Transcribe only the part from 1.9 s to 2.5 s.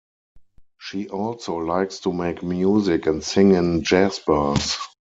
to make